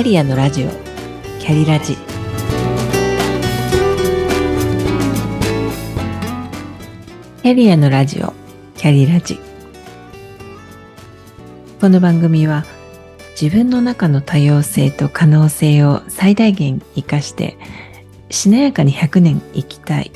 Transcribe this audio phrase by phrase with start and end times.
[0.00, 0.70] ャリアのラジオ。
[1.40, 1.94] キャリラジ。
[7.42, 8.32] キャリアのラジオ。
[8.76, 9.38] キャリラジ。
[11.80, 12.64] この番組は
[13.40, 17.58] 自分の中の多様性と可能性を最大限生かして
[18.30, 20.12] しなやかに100年生きたい。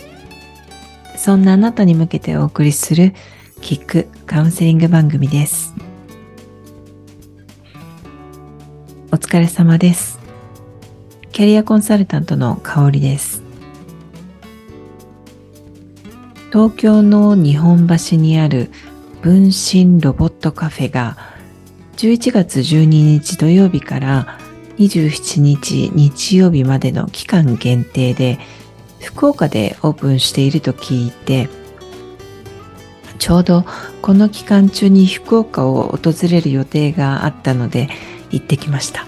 [1.17, 3.13] そんなあなたに向けてお送りする
[3.61, 5.75] キックカウンセリング番組です。
[9.15, 10.19] お疲れ様です。
[11.31, 13.45] キャリアコンサルタントの香りです。
[16.53, 18.73] 東京の日本橋にある
[19.23, 21.17] 分身ロボットカフェが
[21.97, 24.37] 11月12日土曜日から
[24.79, 28.41] 27日日曜日までの期間限定で
[29.01, 31.49] 福岡でオープンしていると聞いて
[33.21, 33.65] ちょうど
[34.03, 37.89] この期間中に福岡を訪れる予定があったので
[38.35, 39.07] 行ってきました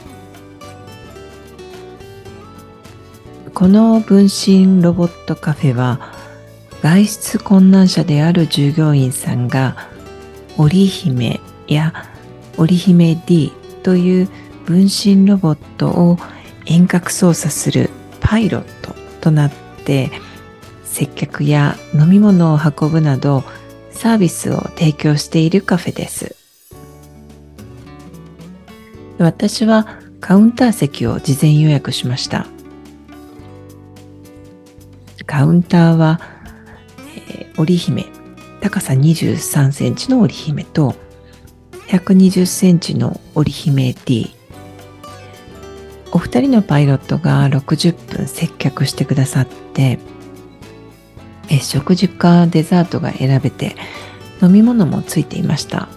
[3.55, 6.13] この分身ロボットカフェは
[6.83, 9.89] 外出困難者である従業員さんが
[10.59, 11.93] 織姫や
[12.59, 14.29] 織姫 D という
[14.67, 16.19] 分身ロボットを
[16.67, 19.53] 遠隔操作するパイロットとなっ
[19.85, 20.11] て
[20.85, 23.43] 接客や飲み物を運ぶなど
[23.91, 26.36] サービスを提供しているカフェです。
[29.19, 29.87] 私は
[30.21, 32.47] カウンター席を事前予約しました。
[35.27, 36.21] カウンターは、
[37.29, 38.07] えー、織姫、
[38.61, 40.95] 高さ23センチの織姫と
[41.89, 44.35] 120センチの織姫 D。
[46.13, 49.99] お二人のパイロットが60分接客してくださって、
[51.49, 53.77] え食事かデザートが選べて
[54.43, 55.89] 飲み物もついていました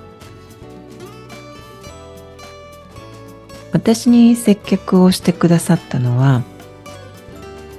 [3.72, 6.44] 私に接客をしてくださったのは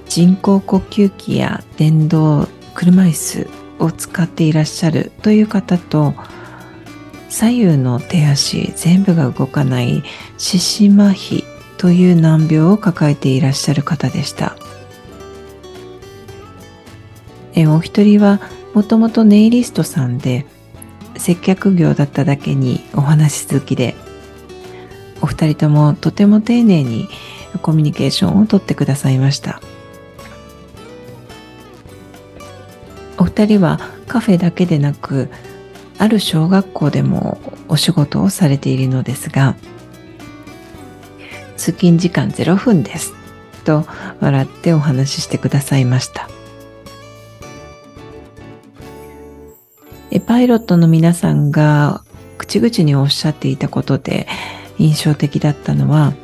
[0.09, 6.15] 人工呼吸器や電動車椅子を使っていらっしゃるという方と
[7.29, 10.03] 左右の手足全部が動かない
[10.37, 11.45] 四肢麻痺
[11.79, 14.56] という難病を抱えていらっしゃる方でした。
[17.55, 18.41] えお一人は
[18.75, 20.47] もともとネイリストさんで
[21.17, 23.95] 接客業だっただけにお話好きで
[25.20, 27.08] お二人ともとても丁寧に
[27.62, 29.60] コミュニケーションをとってくださいました。
[33.19, 35.28] お二人はカフェだけでなく
[35.98, 37.38] ある小学校でも
[37.69, 39.56] お仕事をされているのですが
[41.58, 43.12] 通勤時間0分です
[43.64, 43.84] と
[44.20, 46.31] 笑ってお話ししてくださいました。
[50.26, 52.02] パイロットの皆さんが
[52.38, 54.26] 口々におっしゃっていたことで
[54.81, 56.15] 印象的だったのは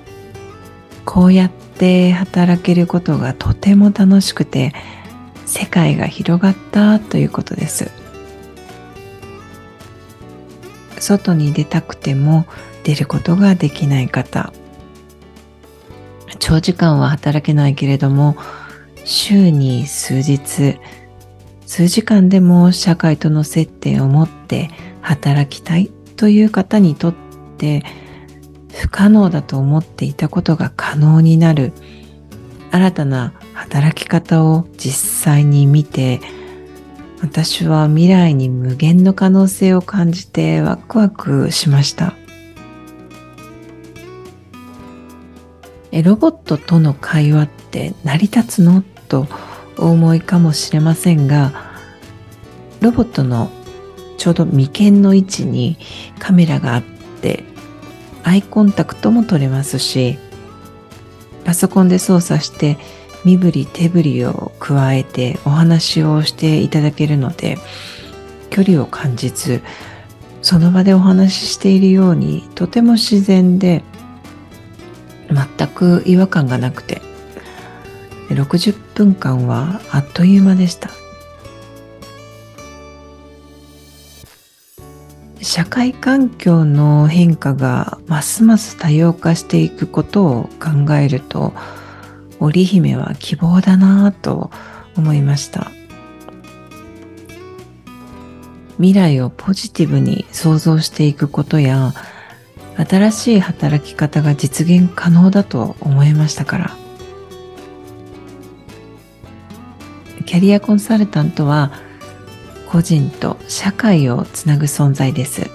[1.04, 4.72] こうやって働けることがとても楽しくて
[5.44, 7.90] 世界が広がったということです。
[10.98, 12.46] 外に出たくても
[12.82, 14.52] 出ることができない方。
[16.38, 18.36] 長時間は働けないけれども
[19.04, 20.78] 週に数日
[21.66, 27.14] 数時間でも社会との接点を持って働きたいという方にとっ
[27.58, 27.84] て
[28.80, 31.72] 不可能だと思っていたことが可能になる。
[32.70, 36.20] 新たな働き方を実際に見て
[37.22, 42.14] 私は未来に無限の可能性を感じてワクワクしました。
[46.04, 48.82] ロボットとの会話って成り立つの？
[49.08, 49.26] と
[49.78, 51.52] お思いかもしれませんが
[52.80, 53.50] ロボットの
[54.18, 55.78] ちょうど眉間の位置に
[56.18, 56.82] カメラがあっ
[57.22, 57.44] て
[58.26, 60.18] アイコンタクトも取れますし
[61.44, 62.76] パソコンで操作して
[63.24, 67.56] 身振り手振りを加えてお話をしていただけるので
[68.50, 69.62] 距離を感じず
[70.42, 73.84] その場でお話ししているようにとても自然で
[75.30, 77.00] 全く違和感がなくて
[78.30, 80.90] 60分間はあっという間でした。
[85.56, 91.54] 社会環境の変化がますます多様化していくことを考えると
[92.40, 94.50] 織姫は希望だなぁと
[94.98, 95.70] 思いました。
[98.76, 101.94] 未来をポジティブに想像していくことや
[102.76, 106.76] 新しい働き方が実現可能だと思いましたから。
[110.26, 111.85] キャリアコンサルタントは
[112.76, 115.50] 個人と社会をつなぐ存在です。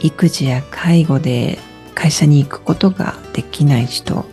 [0.00, 1.58] 育児や介護で
[1.96, 4.24] 会社に行くことができない人。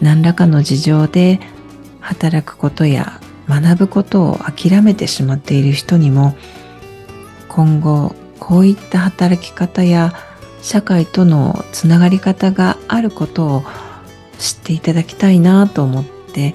[0.00, 1.38] 何らかの事情で
[2.00, 6.34] 働くことや学ぶことを諦めてしまっている人にも
[7.46, 10.14] 今後こういった働き方や
[10.62, 13.64] 社会とのつながり方があることを
[14.38, 16.54] 知っていただきたいなと思って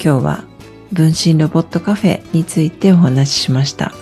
[0.00, 0.53] 今日は
[0.94, 3.92] 分身ロボットカフェについてお話ししました。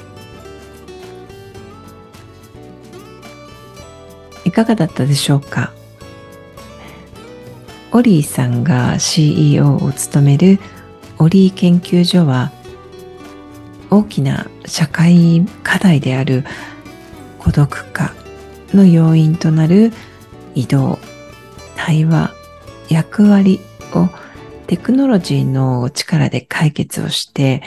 [4.44, 5.72] いかがだったでしょうか？
[7.92, 10.60] オリーさんが CEO を務める
[11.18, 12.52] オリー研究所は
[13.90, 16.44] 大きな社会課題である
[17.38, 18.12] 孤独化
[18.74, 19.92] の要因となる
[20.54, 20.98] 移動
[21.76, 22.32] 対話
[22.88, 23.60] 役割
[23.94, 24.08] を
[24.72, 27.62] テクノロジーの力で解決をして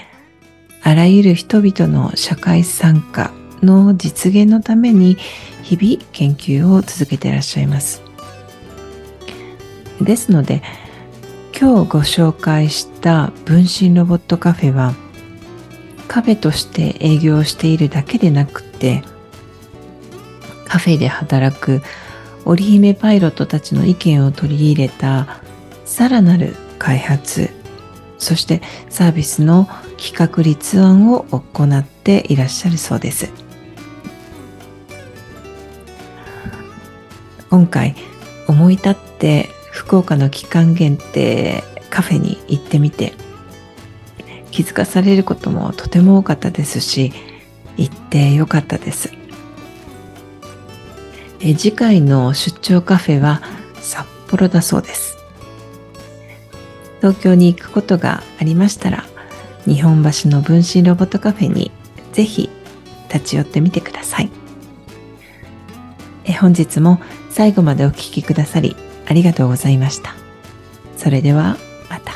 [0.81, 3.31] あらゆる人々の社会参加
[3.61, 5.15] の実現のために
[5.61, 8.01] 日々研究を続けていらっしゃいます。
[10.01, 10.63] ですので
[11.55, 14.95] 今日ご紹介した分身ロボットカフェは
[16.07, 19.03] カフェとして営業しているだけでなくて
[20.67, 21.83] カフェで働く
[22.45, 25.27] 織姫パイロットたちの意見を取り入れた
[25.85, 27.49] さらなる開発
[28.17, 29.67] そしてサービスの
[29.97, 33.29] 企画立案を行っていらっしゃるそうです。
[37.49, 37.95] 今回
[38.47, 43.13] 思い立って福岡の期間限定カフェに行ってみて
[44.51, 47.13] 気づかされることもとても多かったですし
[47.77, 49.13] 行ってよかったです。
[51.39, 53.41] え次回の出張カフェは
[53.75, 55.14] 札幌だそうです。
[57.05, 59.05] 東京に行くことがありましたら
[59.65, 61.71] 日本橋の分身ロボットカフェに
[62.13, 62.49] ぜひ
[63.13, 64.31] 立ち寄ってみてください
[66.23, 66.99] え本日も
[67.29, 68.75] 最後までお聴きくださり
[69.07, 70.15] ありがとうございました。
[70.97, 71.57] それでは
[71.89, 72.13] また